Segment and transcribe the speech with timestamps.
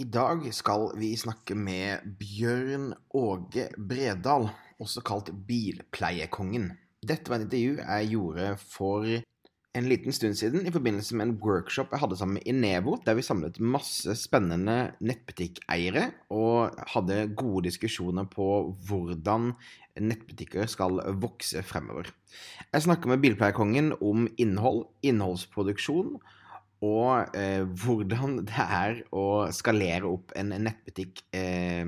[0.00, 4.46] I dag skal vi snakke med Bjørn Åge Bredal,
[4.80, 6.70] også kalt Bilpleiekongen.
[7.04, 9.04] Dette var et intervju jeg gjorde for
[9.76, 13.18] en liten stund siden i forbindelse med en workshop jeg hadde sammen med Inevo, der
[13.20, 18.48] vi samlet masse spennende nettbutikkeiere og hadde gode diskusjoner på
[18.88, 19.52] hvordan
[20.00, 22.08] nettbutikker skal vokse fremover.
[22.72, 26.16] Jeg snakker med Bilpleiekongen om innhold, innholdsproduksjon
[26.82, 31.86] og eh, hvordan det er å skalere opp en nettbutikk eh,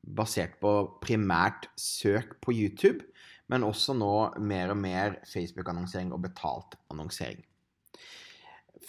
[0.00, 0.72] basert på
[1.02, 3.04] primært søk på YouTube,
[3.52, 7.42] men også nå mer og mer Facebook-annonsering og betalt annonsering.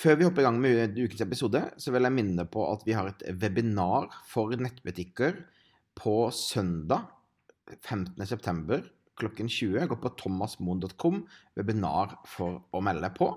[0.01, 2.95] Før vi hopper i gang med ukens episode, så vil jeg minne på at vi
[2.97, 5.35] har et webinar for nettbutikker
[5.99, 7.09] på søndag
[7.83, 8.79] 15.9.
[9.19, 9.85] klokken 20.
[9.91, 11.25] Gå på thomasmoen.com,
[11.59, 13.33] webinar for å melde på.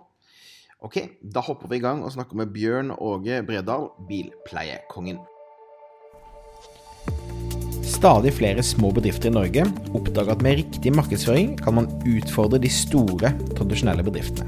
[0.84, 0.98] Ok,
[1.32, 5.16] da hopper vi i gang og snakker med Bjørn Åge Bredal, bilpleiekongen.
[7.88, 9.64] Stadig flere små bedrifter i Norge
[9.96, 14.44] oppdager at med riktig markedsføring kan man utfordre de store, tradisjonelle bedriftene.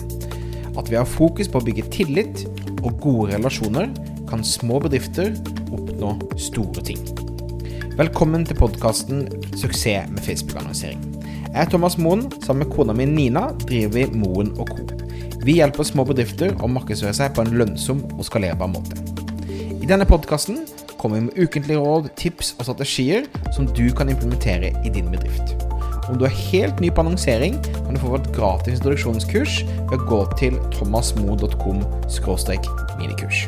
[0.76, 2.44] At vi har fokus på å bygge tillit
[2.82, 3.88] og gode relasjoner,
[4.28, 5.32] kan små bedrifter
[5.72, 7.00] oppnå store ting.
[7.96, 9.24] Velkommen til podkasten
[9.56, 11.00] 'Suksess med Facebook-annonsering'.
[11.48, 12.28] Jeg er Thomas Moen.
[12.44, 14.95] Sammen med kona mi Nina driver vi Moen og Co.
[15.46, 18.96] Vi hjelper små bedrifter å markedsføre seg på en lønnsom og skalerbar måte.
[19.78, 20.64] I denne podkasten
[20.98, 25.54] kommer vi med ukentlige råd, tips og strategier som du kan implementere i din bedrift.
[26.10, 30.00] Om du er helt ny på annonsering, kan du få vårt gratis introduksjonskurs ved å
[30.10, 31.78] gå til thomasmo.com
[32.98, 33.46] minikurs.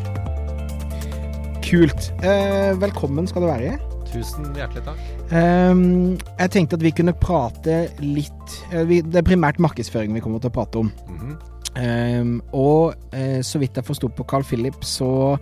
[1.67, 2.13] Kult.
[2.23, 3.75] Eh, velkommen skal du være.
[4.15, 5.03] Tusen hjertelig takk.
[5.35, 10.39] Um, jeg tenkte at vi kunne prate litt vi, Det er primært markedsføring vi kommer
[10.39, 10.93] til å prate om.
[11.11, 11.39] Mm -hmm.
[11.77, 15.37] Um, og uh, så vidt jeg forsto på Carl Philip, så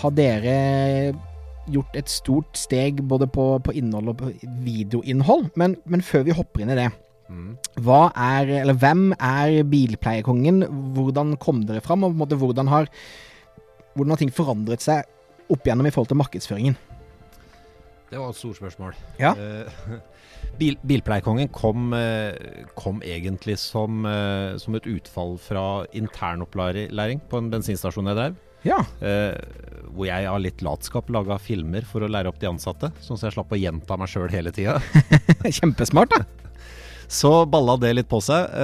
[0.00, 1.12] har dere
[1.70, 4.30] gjort et stort steg både på, på innhold og på
[4.64, 5.50] videoinnhold.
[5.60, 6.88] Men, men, før vi hopper inn i det.
[7.32, 7.52] Mm.
[7.84, 10.64] Hva er, eller hvem er bilpleiekongen?
[10.96, 12.04] Hvordan kom dere fram?
[12.04, 12.88] Og på en måte, hvordan har,
[13.94, 15.06] hvordan har ting forandret seg
[15.52, 16.80] opp igjennom i forhold til markedsføringen?
[18.12, 18.96] Det var et stort spørsmål.
[19.16, 19.32] Ja.
[19.32, 19.96] Uh,
[20.60, 22.32] bil, bilpleiekongen kom, uh,
[22.76, 28.40] kom, egentlig som, uh, som, et utfall fra internopplæring på en bensinstasjon jeg drev.
[28.62, 28.76] Ja.
[29.90, 32.92] hvor jeg av litt latskap laga filmer for å lære opp de ansatte.
[33.02, 34.76] Sånn at jeg slapp å gjenta meg sjøl hele tida.
[35.58, 36.22] Kjempesmart, da.
[37.18, 38.54] Så balla det litt på seg.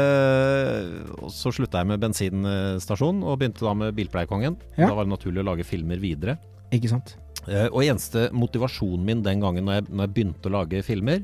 [1.19, 4.54] og så slutta jeg med bensinstasjon og begynte da med Bilpleiekongen.
[4.78, 4.86] Ja.
[4.86, 6.38] Da var det naturlig å lage filmer videre.
[6.70, 7.16] Ikke sant.
[7.48, 11.22] Uh, og eneste motivasjonen min den gangen når jeg, når jeg, begynte å lage filmer,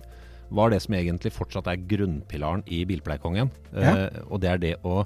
[0.54, 3.50] var det som egentlig fortsatt er grunnpilaren i Bilpleiekongen.
[3.74, 3.94] Uh, Ja.
[4.28, 5.02] og det er det å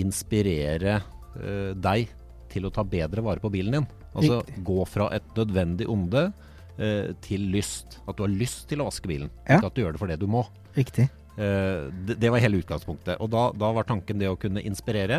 [0.00, 2.10] inspirere uh, deg
[2.50, 3.88] til å ta bedre vare på bilen din.
[4.10, 4.62] Altså Riktig.
[4.66, 6.30] gå fra et nødvendig onde
[7.20, 7.98] til lyst.
[8.08, 9.58] At du har lyst til å vaske bilen, Ja.
[9.58, 10.46] ikke at du gjør det for det du må.
[10.72, 11.10] Riktig.
[11.36, 13.20] det, det var hele utgangspunktet.
[13.20, 15.18] Og da, da var tanken det å kunne inspirere.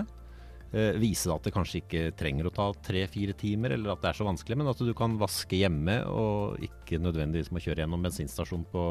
[0.72, 4.20] Eh, vise at det kanskje ikke trenger å ta tre-fire timer, eller at det er
[4.22, 8.64] så vanskelig, men at du kan vaske hjemme og ikke nødvendigvis må kjøre gjennom bensinstasjon
[8.72, 8.84] på,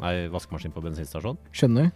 [0.00, 1.36] nei, vaskemaskin på bensinstasjon.
[1.52, 1.92] Skjønner.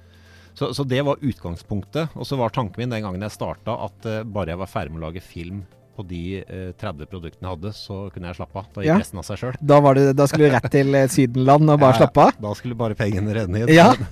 [0.53, 2.13] Så, så det var utgangspunktet.
[2.13, 4.93] Og så var tanken min den gangen jeg starta, at eh, bare jeg var ferdig
[4.93, 5.65] med å lage film
[5.97, 8.67] på de eh, 30 produktene jeg hadde, så kunne jeg slappe av.
[8.75, 8.99] Da gikk Ja.
[8.99, 9.57] resten av seg sjøl.
[9.61, 9.79] Da,
[10.13, 12.41] da skulle du rett til eh, Sydenland og bare Ja, slappe av?
[12.41, 13.73] Da skulle bare pengene renne inn.
[13.75, 13.93] Ja.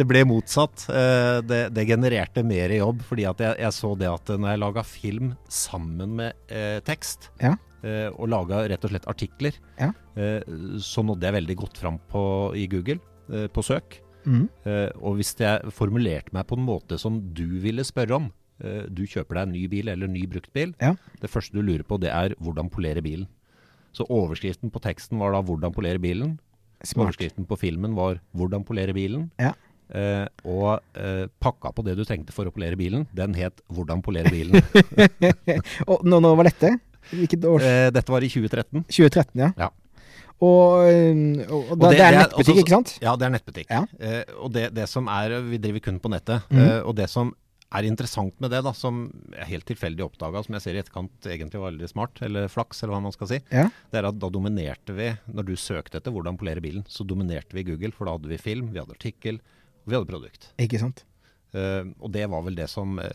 [0.00, 0.86] Det ble motsatt.
[0.88, 4.60] Eh, Det, det genererte mer jobb, fordi at jeg, jeg så det at når jeg
[4.62, 7.54] laga film sammen med eh, tekst, Ja.
[7.84, 9.90] eh, og laga rett og slett artikler, Ja.
[10.16, 10.40] eh,
[10.80, 12.22] så nådde jeg veldig godt fram på,
[12.56, 12.98] i Google,
[13.32, 14.00] eh, på søk.
[14.26, 14.48] Mm.
[14.68, 18.39] Eh, og hvis jeg formulerte meg på en måte som du ville spørre om, eh,
[18.60, 20.94] du kjøper deg en ny bil eller en ny bruktbil, Ja.
[21.20, 23.26] det første du lurer på det er hvordan polere bilen.
[23.92, 26.38] Så overskriften på teksten var da 'hvordan polere bilen'.
[26.84, 27.08] Smart.
[27.10, 29.30] Overskriften på filmen var 'Hvordan polere bilen'.
[29.38, 29.52] Ja.
[29.92, 34.00] Eh, og eh, pakka på det du trengte for å polere bilen, den het 'Hvordan
[34.02, 34.62] polere bilen'.
[35.90, 36.78] og når, når var dette?
[37.10, 37.60] Hvilket år?
[37.66, 38.84] eh, dette var i 2013.
[38.88, 39.50] 2013, ja.
[39.58, 39.68] Ja.
[40.40, 40.86] Og,
[41.50, 42.98] og, og Og det, det- er nettbutikk, også- ikke sant?
[43.02, 43.66] Ja, det er nettbutikk.
[43.70, 43.82] Ja.
[44.00, 46.42] Eh, og det, det som er Vi driver kun på nettet.
[46.50, 46.58] Mm.
[46.58, 47.34] eh, og det som
[47.72, 51.26] er interessant med det, da, som jeg helt tilfeldig oppdaga, som jeg ser i etterkant
[51.30, 53.68] egentlig var veldig smart, eller flaks, eller hva man skal si, Ja.
[53.92, 57.54] det er at da dominerte vi, når du søkte etter hvordan polere bilen, så dominerte
[57.54, 59.38] vi Google, for da hadde vi film, vi hadde artikkel,
[59.84, 60.48] og vi hadde produkt.
[60.58, 61.04] Ikke sant?
[61.54, 63.06] Uh, og det var vel det som uh,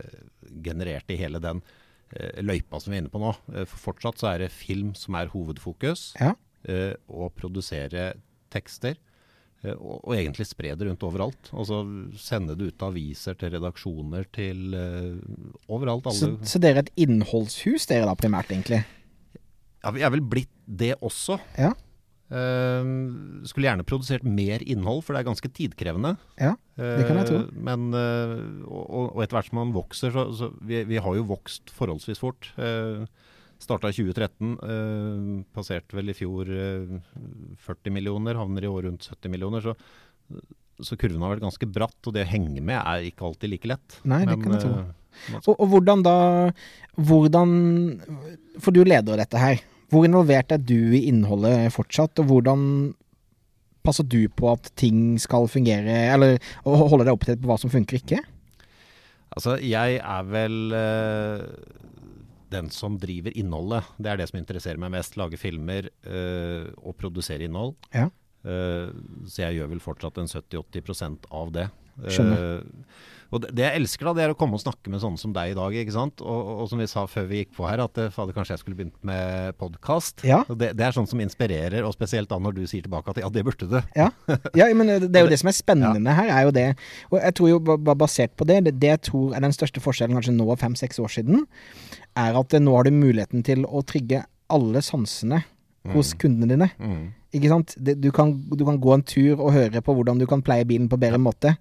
[0.63, 3.33] genererte hele den uh, løypa som vi er inne på nå.
[3.67, 6.33] For fortsatt så er det film som er hovedfokus, Ja.
[7.07, 8.15] og produsere
[8.49, 8.95] tekster.
[9.65, 11.49] Eh, Og, og egentlig spre det rundt overalt.
[11.53, 11.81] Altså
[12.21, 15.15] sende det ut til aviser, til redaksjoner, til uh,
[15.67, 16.07] overalt.
[16.15, 18.83] Så, så dere er et innholdshus, dere da, primært, egentlig?
[19.81, 21.39] Ja, vi er vel blitt det også.
[21.59, 21.73] Ja.
[22.25, 26.15] Uh, skulle gjerne produsert mer innhold, for det er ganske tidkrevende.
[26.41, 27.43] Ja, det kan jeg tro.
[27.45, 27.91] Uh, men,
[28.65, 32.23] og, og etter hvert som man vokser, så, så vi, vi har jo vokst forholdsvis
[32.23, 32.49] fort.
[32.57, 33.05] Uh,
[33.61, 36.97] Starta i 2013, eh, passerte vel i fjor eh,
[37.65, 39.63] 40 millioner, havner i år rundt 70 millioner.
[39.63, 39.75] Så,
[40.83, 43.71] så kurven har vært ganske bratt, og det å henge med er ikke alltid like
[43.71, 43.99] lett.
[44.03, 44.73] Nei, det kan jeg tro.
[44.83, 46.15] eh, Og, og hvordan da
[46.99, 47.49] Hvordan
[48.59, 49.61] For du leder dette her.
[49.91, 52.61] Hvor involvert er du i innholdet fortsatt, og hvordan
[53.85, 57.99] passer du på at ting skal fungere, eller holder deg oppdatert på hva som funker
[58.01, 58.19] ikke?
[59.35, 61.43] Altså, jeg er vel eh,
[62.55, 63.91] den som driver innholdet.
[63.99, 65.17] Det er det som interesserer meg mest.
[65.19, 67.75] Lage filmer eh, og produsere innhold.
[67.93, 68.09] Ja.
[68.45, 68.93] Uh,
[69.25, 71.69] så jeg gjør vel fortsatt en 70-80 av det.
[72.03, 72.43] Skjønner.
[72.59, 75.19] Eh, og det, det jeg elsker, da, det er å komme og snakke med sånne
[75.21, 75.73] som deg i dag.
[75.81, 76.21] ikke sant?
[76.23, 78.61] Og, og, som vi sa før vi gikk på her, at eh, fader, kanskje jeg
[78.63, 80.23] skulle begynt med podkast.
[80.27, 80.43] Ja.
[80.49, 83.31] Det, det er sånn som inspirerer, og spesielt da når du sier tilbake at ja,
[83.33, 83.79] det burde du.
[83.97, 84.11] Ja,
[84.57, 86.67] ja men det er jo det som er spennende her, er jo det.
[87.11, 89.83] Og jeg tror jo ba- ba- basert på det, det, jeg tror er den største
[89.83, 91.43] forskjellen kanskje nå og fem-seks år siden,
[92.15, 94.23] er at eh, nå har du muligheten til å trigge
[94.53, 95.41] alle sansene
[95.93, 96.67] hos kundene dine.
[96.81, 97.01] Mm.
[97.35, 97.75] Ikke sant?
[97.77, 100.87] Du, kan, du kan gå en tur og høre på hvordan du kan pleie bilen
[100.91, 101.55] på bedre måte.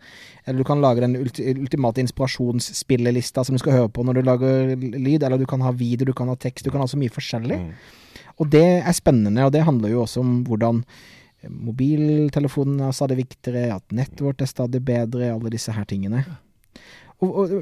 [0.44, 4.22] Eller du kan lage den ulti, ultimate inspirasjonsspillelista som du skal høre på når du
[4.28, 5.22] lager lyd.
[5.22, 6.66] Eller du kan ha video, du kan ha tekst.
[6.66, 7.60] Du kan ha så mye forskjellig.
[7.64, 8.22] Mm.
[8.42, 10.82] Og det er spennende, og det handler jo også om hvordan
[11.44, 16.24] mobiltelefonen er stadig viktigere, at nettet vårt er stadig bedre, alle disse her tingene.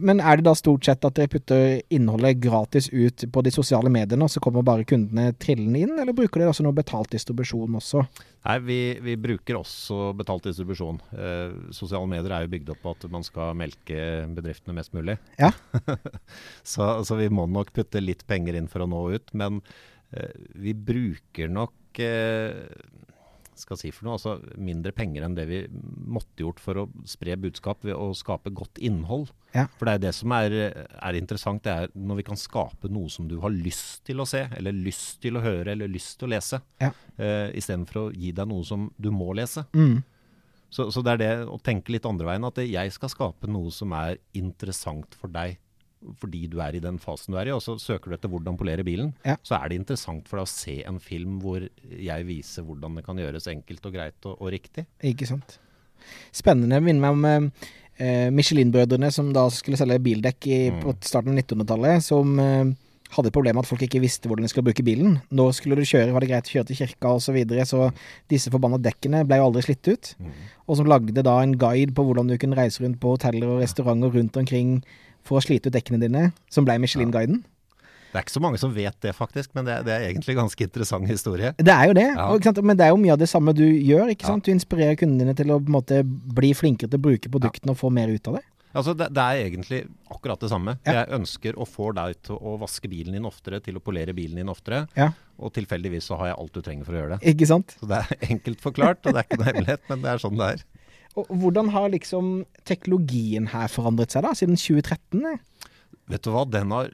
[0.03, 3.91] Men er det da stort sett at dere putter innholdet gratis ut på de sosiale
[3.93, 7.79] mediene, og så kommer bare kundene trillende inn, eller bruker dere også noe betalt distribusjon
[7.81, 8.05] også?
[8.43, 10.99] Nei, vi, vi bruker også betalt distribusjon.
[11.15, 14.01] Eh, sosiale medier er jo bygd opp på at man skal melke
[14.35, 15.19] bedriftene mest mulig.
[15.39, 15.53] Ja.
[16.75, 19.33] så, så vi må nok putte litt penger inn for å nå ut.
[19.39, 19.63] Men
[20.11, 22.65] eh, vi bruker nok eh,
[23.63, 27.37] skal si for noe, altså mindre penger enn det vi måtte gjort for å spre
[27.41, 29.31] budskap ved å skape godt innhold.
[29.55, 29.67] Ja.
[29.79, 33.11] For det er det som er, er interessant, det er når vi kan skape noe
[33.13, 36.31] som du har lyst til å se, eller lyst til å høre, eller lyst til
[36.31, 36.93] å lese, Ja.
[37.19, 39.67] Uh, istedenfor å gi deg noe som du må lese.
[39.77, 40.01] Mm.
[40.73, 43.71] Så, så det er det å tenke litt andre veien, at jeg skal skape noe
[43.75, 45.59] som er interessant for deg
[46.21, 48.57] fordi du er i den fasen du er i, og så søker du etter hvordan
[48.59, 49.37] polere bilen, Ja.
[49.43, 53.05] så er det interessant for deg å se en film hvor jeg viser hvordan det
[53.07, 54.87] kan gjøres enkelt og greit og, og riktig.
[55.03, 55.59] Ikke sant.
[56.35, 56.81] Spennende.
[56.83, 57.53] Minner meg om
[58.03, 60.81] eh, Michelin-brødrene som da skulle selge bildekk i, Mm.
[60.83, 62.73] på starten av 1900-tallet, som eh,
[63.13, 65.19] hadde et problem med at folk ikke visste hvordan de skulle bruke bilen.
[65.31, 67.91] Nå skulle du kjøre, var det greit å kjøre til kirka osv., så, videre, så
[68.33, 70.15] disse forbanna dekkene ble jo aldri slitt ut.
[70.67, 73.61] Og som lagde da en guide på hvordan du kunne reise rundt på hoteller og
[73.63, 74.79] restauranter rundt omkring
[75.25, 77.43] for å slite ut dekkene dine, som ble Michelin-guiden.
[78.13, 80.35] Det er ikke så mange som vet det, faktisk, men det, er- det er egentlig
[80.35, 81.55] en ganske interessant historie.
[81.57, 82.27] Det er jo det, Ja.
[82.29, 84.11] og, men det er jo mye av det samme du gjør.
[84.13, 84.37] ikke Ja.
[84.37, 87.89] Du inspirerer kundene dine til å måte bli flinkere til å bruke produktene og få
[87.91, 88.43] mer ut av det.
[88.75, 89.79] Altså, det, det er egentlig
[90.11, 90.79] akkurat det samme.
[90.85, 90.93] Ja.
[91.05, 94.37] Jeg ønsker å få deg til å vaske bilen din oftere, til å polere bilen
[94.41, 97.33] din oftere, Ja, og tilfeldigvis så har jeg alt du trenger for å gjøre det.
[97.35, 97.77] ikke sant?
[97.81, 100.37] Så det er enkelt forklart, og det er ikke noe hemmelighet, men det er sånn
[100.41, 100.65] det er.
[101.21, 105.25] Og hvordan har liksom teknologien her forandret seg da, siden 2013?
[105.35, 105.69] eh?
[106.13, 106.89] Vet du hva, den har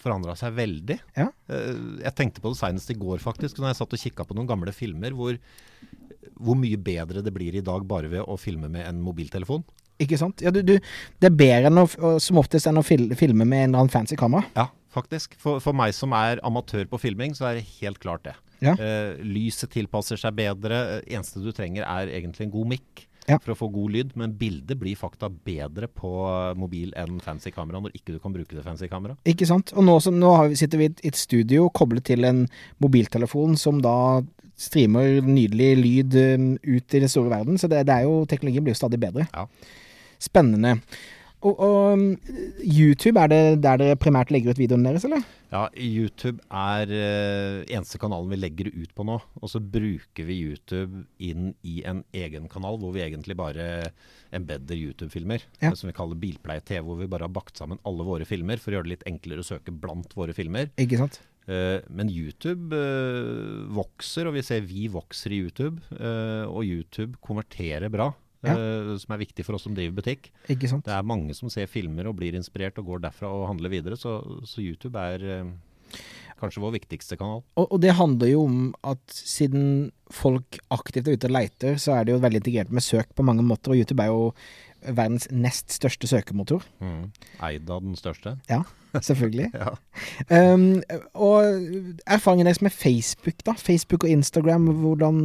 [0.00, 0.96] forandra seg veldig.
[1.18, 1.26] Ja.
[1.52, 1.74] Eh,
[2.06, 4.48] Jeg tenkte på det senest i går, faktisk, når jeg satt og kikka på noen
[4.48, 5.36] gamle filmer, hvor,
[6.40, 9.64] hvor mye bedre det blir i dag bare ved å filme med en mobiltelefon.
[10.00, 10.40] Ikke sant?
[10.40, 10.78] Ja, du, du,
[11.20, 14.46] det er bedre å, som oftest enn å filme med en eller annen fancy kamera.
[14.56, 15.36] Ja, faktisk.
[15.42, 18.32] For, for meg som er amatør på filming, så er det helt klart det.
[18.64, 18.72] Ja.
[18.80, 20.80] Eh, lyset tilpasser seg bedre.
[21.02, 23.38] Eh, Eneste du trenger er egentlig en god mic Ja.
[23.38, 24.16] for å få god lyd.
[24.16, 26.10] Men bildet blir fakta bedre på
[26.56, 29.16] mobil enn fancy kamera når ikke du kan bruke det fancy kamera.
[29.24, 29.72] Ikke sant?
[29.76, 32.48] Og nå, så, nå sitter vi i et- et studio koblet til en
[32.80, 34.22] mobiltelefon som da
[34.60, 37.56] streamer nydelig lyd um, ut i den store verden.
[37.56, 39.28] Så det, det er jo, teknologien blir jo stadig bedre.
[39.32, 39.46] Ja.
[40.20, 40.80] Spennende.
[41.40, 42.02] Og, og um,
[42.60, 45.22] YouTube, er det der dere primært legger ut videoene deres, eller?
[45.50, 49.16] Ja, YouTube er eh, eneste kanalen vi legger ut på nå.
[49.40, 53.70] Og så bruker vi YouTube inn i en egen kanal hvor vi egentlig bare
[54.36, 55.48] embedder YouTube-filmer.
[55.64, 55.72] Ja.
[55.74, 58.78] Som vi kaller Bilpleie-TV, hvor vi bare har bakt sammen alle våre filmer for å
[58.78, 60.70] gjøre det litt enklere å søke blant våre filmer.
[60.78, 61.22] Ikke sant?
[61.50, 65.80] Eh, men YouTube eh, vokser, og vi ser vi vokser i YouTube.
[65.96, 68.12] eh, og YouTube konverterer bra,
[68.46, 68.54] Ja.
[68.54, 70.30] eh, som er viktig for oss som driver butikk.
[70.52, 70.86] Ikke sant?
[70.86, 73.98] Det er mange som ser filmer og blir inspirert og går derfra og handler videre,
[74.00, 74.18] så,
[74.48, 76.00] så YouTube er uh,
[76.40, 77.42] kanskje vår viktigste kanal.
[77.60, 81.98] Og, og det handler jo om at siden folk aktivt er ute og leiter, så
[81.98, 83.74] er det jo veldig integrert med søk på mange måter.
[83.74, 84.30] Og YouTube er jo
[84.80, 86.64] verdens nest største søkemotor.
[86.80, 87.10] Mm.
[87.44, 88.38] Eid av den største.
[88.50, 88.62] Ja,
[88.96, 89.50] selvfølgelig.
[89.60, 89.74] Ja.
[90.30, 90.80] Um,
[91.14, 91.44] og
[92.08, 93.52] erfaringen deres med Facebook, da?
[93.58, 95.20] Facebook og Instagram, hvordan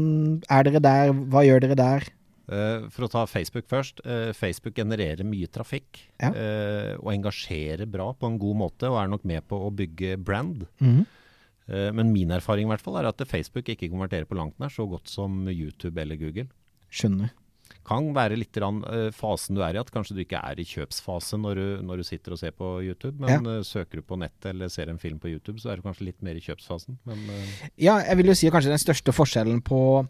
[0.49, 1.13] er dere der?
[1.31, 2.07] Hva gjør dere der?
[2.47, 4.01] Eh, for å ta Facebook først.
[4.05, 6.29] eh, Facebook genererer mye trafikk Ja.
[6.29, 10.17] eh, og engasjerer bra på en god måte, og er nok med på å bygge
[10.23, 10.67] brand.
[10.79, 11.05] Mm.
[11.67, 14.85] Men min erfaring i hvert fall er at Facebook ikke konverterer på langt nær så
[14.87, 16.45] godt som YouTube eller Google.
[16.91, 17.31] Skjønner.
[17.83, 18.53] Kan være litt
[19.13, 22.03] fasen du er i, at kanskje du ikke er i kjøpsfase når du, når du
[22.03, 23.19] sitter og ser på YouTube.
[23.19, 25.81] Men eh, søker du på nettet eller ser en film på YouTube, så er du
[25.81, 26.99] kanskje litt mer i kjøpsfasen.
[27.09, 27.25] Men
[27.81, 30.07] Ja, jeg vil jo si at kanskje den største forskjellen på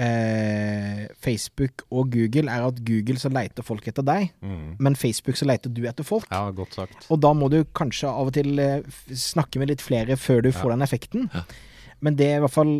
[0.00, 4.76] eh, Facebook og Google er at Google så leter folk etter deg, mm.
[4.82, 6.28] men Facebook så leter du etter folk.
[6.30, 7.08] ja, godt sagt.
[7.10, 10.52] Og da må du kanskje av og til eh, snakke med litt flere før du
[10.54, 11.30] får den effekten.
[11.34, 11.46] Ja.
[12.04, 12.74] Men det er i hvert fall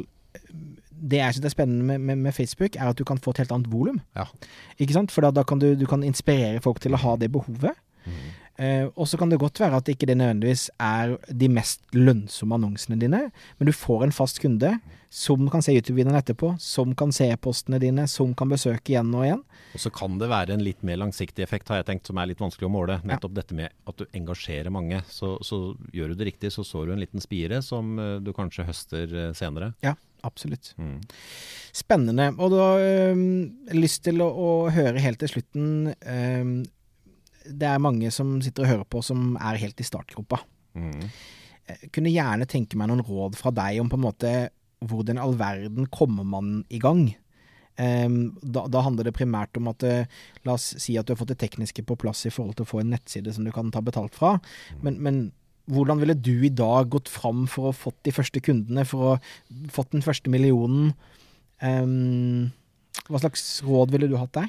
[0.96, 3.42] Det jeg syns er spennende med, med, med Facebook, er at du kan få et
[3.42, 4.00] helt annet volum.
[4.16, 4.26] Ja.
[4.80, 5.12] Ikke sant?
[5.12, 7.76] For da, da kan du, du kan inspirere folk til å ha det behovet.
[8.06, 8.30] Mm.
[8.56, 12.56] Eh, og så kan det godt være at ikke det nødvendigvis er de mest lønnsomme
[12.56, 13.26] annonsene dine,
[13.58, 14.76] men du får en fast kunde
[15.12, 19.24] som kan se YouTube-videoen etterpå, som kan se e-postene dine, som kan besøke igjen og
[19.24, 19.42] igjen.
[19.76, 22.30] Og så kan det være en litt mer langsiktig effekt, har jeg tenkt, som er
[22.30, 22.98] litt vanskelig å måle.
[23.06, 25.00] Nettopp dette med at du engasjerer mange.
[25.12, 25.60] Så, så
[25.96, 29.16] gjør du det riktig, så sår du en liten spire som eh, du kanskje høster
[29.28, 29.72] eh, senere.
[29.86, 29.94] Ja,
[30.26, 30.74] absolutt.
[30.80, 30.98] Mm.
[31.76, 32.32] Spennende.
[32.36, 36.64] Og da har jeg lyst til å, å høre helt til slutten
[37.46, 40.40] Det er mange som sitter og hører på som er helt i startgropa.
[40.76, 41.08] Mm.
[41.66, 44.32] Jeg kunne gjerne tenke meg noen råd fra deg om på en måte
[44.86, 47.08] hvordan i all verden kommer man i gang?
[47.76, 51.18] Um, da, da handler det primært om at uh, La oss si at du har
[51.20, 53.68] fått det tekniske på plass i forhold til å få en nettside som du kan
[53.72, 54.36] ta betalt fra.
[54.84, 55.18] Men, men
[55.72, 59.16] hvordan ville du i dag gått fram for å fått de første kundene, for å
[59.72, 60.94] fått den første millionen?
[61.60, 62.52] Um,
[63.10, 64.48] hva slags råd ville du hatt der?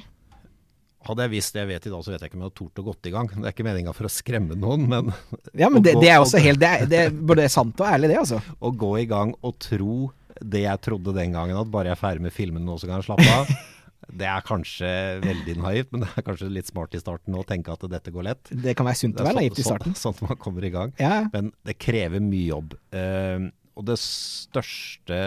[1.08, 2.58] Hadde jeg visst det jeg vet i dag, så vet jeg ikke om jeg hadde
[2.60, 3.30] tort å gått i gang.
[3.32, 5.08] Det er ikke meninga for å skremme noen, men
[5.56, 7.88] Ja, men det, gå- det er også helt Det er, det er både sant og
[7.88, 8.42] ærlig, det, altså.
[8.68, 12.02] å gå i gang og tro det jeg trodde den gangen, at bare jeg er
[12.04, 13.50] ferdig med filmen nå, så kan jeg slappe av.
[14.08, 14.88] Det er kanskje
[15.20, 18.24] veldig naivt, men det er kanskje litt smart i starten å tenke at dette går
[18.24, 18.48] lett.
[18.48, 19.96] Det kan være sunt å være naivt i sånn- starten.
[19.98, 20.94] Sånn, sånn at man kommer i gang.
[20.96, 22.72] Ja, Men det krever mye jobb.
[22.94, 25.18] Uh, og det største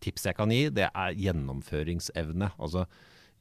[0.00, 2.48] tipset jeg kan gi, det er gjennomføringsevne.
[2.56, 2.86] Altså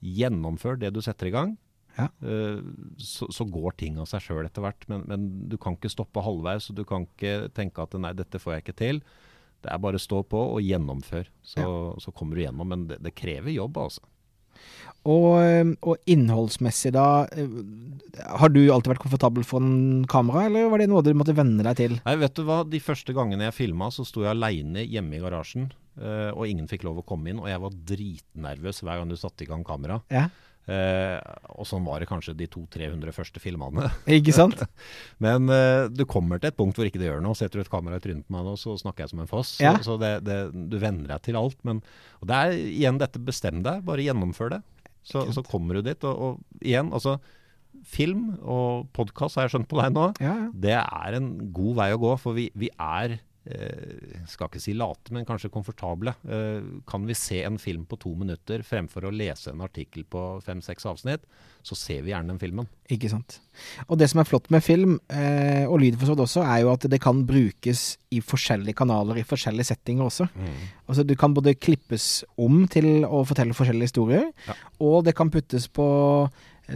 [0.03, 1.55] gjennomfør det du setter i gang.
[1.98, 2.07] Ja.
[2.24, 2.62] Eh,
[3.01, 4.88] så, så går ting av seg sjøl etter hvert.
[4.91, 8.39] Men, men du kan ikke stoppe halvveis, og du kan ikke tenke at nei, dette
[8.41, 9.03] får jeg ikke til.
[9.62, 11.65] Det er bare å stå på og gjennomføre, så,
[12.01, 12.71] så kommer du gjennom.
[12.71, 14.07] Men det, det krever jobb, altså.
[15.10, 17.53] Og, og innholdsmessig da øh,
[18.38, 21.79] Har du alltid vært komfortabel foran kamera, eller var det noe du måtte venne deg
[21.79, 21.95] til?
[22.05, 22.60] Nei, vet du hva?
[22.69, 25.71] De første gangene jeg filma, så sto jeg aleine hjemme i garasjen.
[25.98, 27.41] eh, og ingen fikk lov å komme inn.
[27.41, 30.01] Og jeg var dritnervøs hver gang du satte i gang kamera.
[30.13, 30.27] Ja,
[30.69, 31.17] Eh,
[31.57, 33.89] og sånn var det kanskje de 200-300 første filmene.
[34.19, 34.61] Ikke sant?
[35.23, 37.37] Men eh, du kommer til et punkt hvor ikke det gjør noe.
[37.37, 39.55] Setter du et kamera i trynet på meg nå, så snakker jeg som en foss.
[39.63, 39.73] Ja.
[39.79, 41.57] Så, så det, det, du venner deg til alt.
[41.67, 41.81] Men
[42.21, 43.81] og det er igjen dette, bestem deg.
[43.87, 44.61] Bare gjennomfør det.
[45.07, 46.05] Så, så kommer du dit.
[46.05, 47.17] Og, og igjen, altså
[47.87, 50.09] Film og podkast har jeg skjønt på deg nå.
[50.21, 50.47] Ja, ja.
[50.53, 53.15] Det er en god vei å gå, for vi, vi er
[53.45, 56.13] eh, skal ikke si late, men kanskje komfortable.
[56.29, 60.41] Eh, kan vi se en film på to minutter fremfor å lese en artikkel på
[60.45, 61.24] fem-seks avsnitt,
[61.63, 62.67] så ser vi gjerne den filmen.
[62.89, 63.39] Ikke sant.
[63.88, 66.62] Og det som er flott med film, eh, og lyd for så vidt også, er
[66.63, 70.27] jo at det kan brukes i forskjellige kanaler, i forskjellige settinger også.
[70.89, 74.53] Altså du kan både klippes om til å fortelle forskjellige historier, Ja.
[74.81, 75.86] og det kan puttes på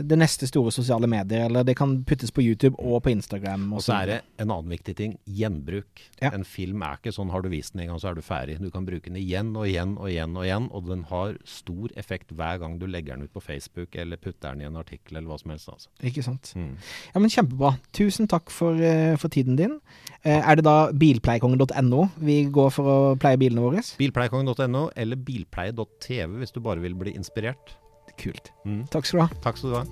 [0.04, 3.68] det neste store sosiale medier, eller det kan puttes på YouTube og på Instagram.
[3.76, 6.04] Og så er det en annen viktig ting, gjenbruk.
[6.22, 6.32] Ja.
[6.36, 8.58] En film er ikke sånn, har du vist den en gang, så er du ferdig.
[8.62, 11.94] Du kan bruke den igjen og igjen og igjen og igjen, og den har stor
[12.00, 15.18] effekt hver gang du legger den ut på Facebook, eller putter den i en artikkel,
[15.18, 15.72] eller hva som helst.
[15.72, 15.94] Altså.
[16.06, 16.52] Ikke sant.
[16.58, 16.74] Mm.
[17.14, 17.76] Ja, men Kjempebra.
[17.96, 19.80] Tusen takk for, eh, for tiden din.
[20.24, 23.84] Eh, er det da bilpleiekongen.no vi går for å pleie bilene våre?
[24.00, 27.76] Bilpleiekongen.no eller bilpleie.tv hvis du bare vil bli inspirert.
[28.22, 28.46] Kult.
[28.66, 28.84] Mm.
[28.94, 29.30] Takk skal du ha.
[29.46, 29.86] Takk skal du ha.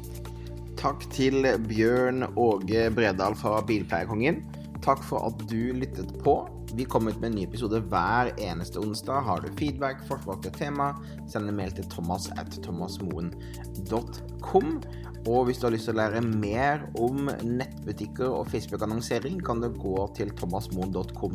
[0.80, 1.38] Takk til
[1.70, 4.36] Bjørn Åge Bredal fra Bilpleierkongen.
[4.84, 6.34] Takk for at du lyttet på.
[6.74, 9.20] Vi kommer ut med en ny episode hver eneste onsdag.
[9.28, 10.88] Har du feedback, forslag til tema,
[11.30, 14.68] send en mail til thomas at thomasmoen.com.
[15.24, 19.70] Og hvis du har lyst til å lære mer om nettbutikker og Facebook-annonsering, kan du
[19.72, 21.34] gå til thomasmoen.com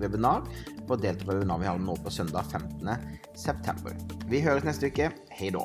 [0.00, 0.40] webinar
[0.86, 3.92] for å delta på webinar vi har nå på søndag 15.9.
[4.30, 5.06] Vi høres neste uke.
[5.36, 5.62] Hei da.